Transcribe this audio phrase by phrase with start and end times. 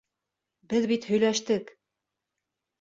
[0.73, 1.71] Беҙ бит һөйләштек!